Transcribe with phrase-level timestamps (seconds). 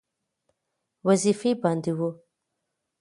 [1.07, 2.09] وظیفه باندې وو.